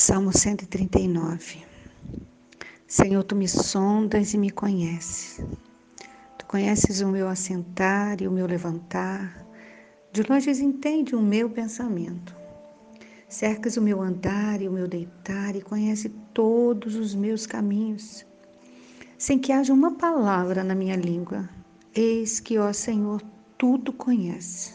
[0.00, 1.62] Salmo 139.
[2.86, 5.44] Senhor, tu me sondas e me conheces.
[6.38, 9.44] Tu conheces o meu assentar e o meu levantar.
[10.10, 12.34] De longe entende o meu pensamento.
[13.28, 18.24] Cercas o meu andar e o meu deitar e conhece todos os meus caminhos.
[19.18, 21.46] Sem que haja uma palavra na minha língua.
[21.94, 23.20] Eis que, ó Senhor,
[23.58, 24.72] tudo conhece.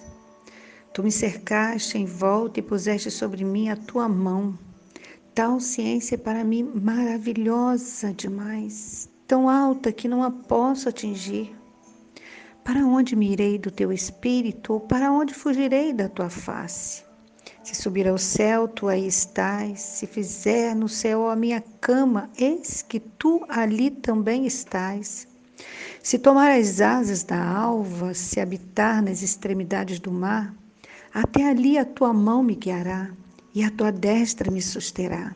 [0.93, 4.55] Tu me cercaste em volta e puseste sobre mim a tua mão.
[5.35, 11.53] Tal ciência é para mim maravilhosa demais, tão alta que não a posso atingir.
[12.63, 17.03] Para onde me irei do teu espírito, ou para onde fugirei da tua face?
[17.61, 22.81] Se subir ao céu, tu aí estás, se fizer no céu a minha cama, eis
[22.81, 25.27] que tu ali também estás.
[26.01, 30.55] Se tomar as asas da alva, se habitar nas extremidades do mar,
[31.13, 33.11] até ali a tua mão me guiará
[33.55, 35.33] e a tua destra me susterá.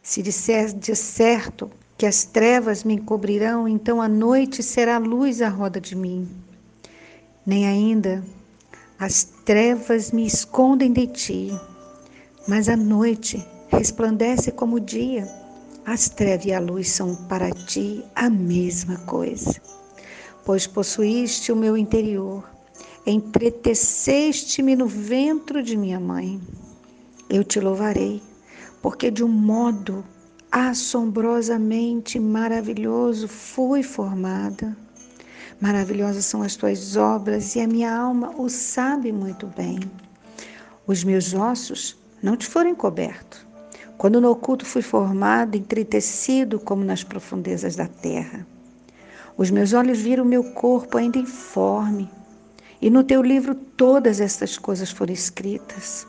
[0.00, 5.48] Se disser de certo que as trevas me encobrirão, então a noite será luz à
[5.48, 6.28] roda de mim.
[7.44, 8.24] Nem ainda
[9.00, 11.60] as trevas me escondem de ti,
[12.46, 15.28] mas a noite resplandece como o dia.
[15.84, 19.60] As trevas e a luz são para ti a mesma coisa.
[20.44, 22.48] Pois possuíste o meu interior,
[23.04, 26.40] entreteceste-me no ventre de minha mãe
[27.30, 28.22] eu te louvarei,
[28.80, 30.04] porque de um modo
[30.50, 34.76] assombrosamente maravilhoso fui formada.
[35.60, 39.78] Maravilhosas são as tuas obras e a minha alma o sabe muito bem.
[40.86, 43.46] Os meus ossos não te foram cobertos.
[43.98, 48.46] Quando no oculto fui formado, entretecido como nas profundezas da terra.
[49.36, 52.08] Os meus olhos viram meu corpo ainda informe,
[52.80, 56.06] e no teu livro todas estas coisas foram escritas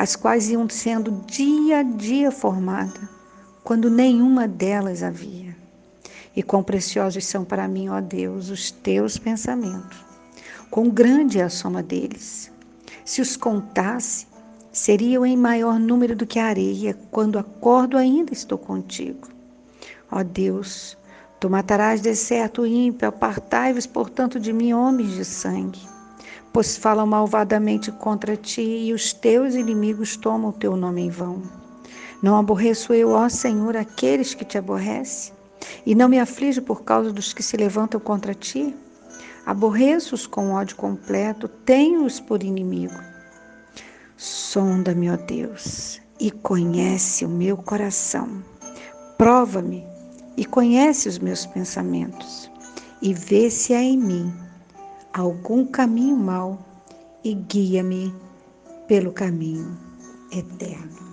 [0.00, 3.06] as quais iam sendo dia a dia formadas,
[3.62, 5.54] quando nenhuma delas havia.
[6.34, 10.02] E quão preciosos são para mim, ó Deus, os teus pensamentos.
[10.70, 12.50] Quão grande é a soma deles.
[13.04, 14.26] Se os contasse,
[14.72, 19.28] seriam em maior número do que a areia, quando acordo ainda estou contigo.
[20.10, 20.96] Ó Deus,
[21.38, 25.99] tu matarás de certo o ímpio, apartai-vos, portanto, de mim, homens de sangue
[26.52, 31.42] pois falam malvadamente contra ti e os teus inimigos tomam o teu nome em vão.
[32.22, 35.32] Não aborreço eu, ó Senhor, aqueles que te aborrecem,
[35.86, 38.74] e não me aflijo por causa dos que se levantam contra ti?
[39.46, 42.98] Aborreço-os com ódio completo, tenho-os por inimigo.
[44.16, 48.42] Sonda-me, ó Deus, e conhece o meu coração.
[49.16, 49.86] Prova-me
[50.36, 52.50] e conhece os meus pensamentos,
[53.00, 54.49] e vê se há em mim
[55.12, 56.58] algum caminho mau
[57.24, 58.14] e guia-me
[58.86, 59.76] pelo caminho
[60.32, 61.09] eterno.